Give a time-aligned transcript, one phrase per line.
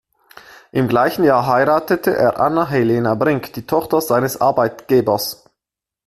[0.71, 5.45] Im gleichen Jahr heiratete er Anna Helena Brinck, die Tochter seines Arbeitgebers.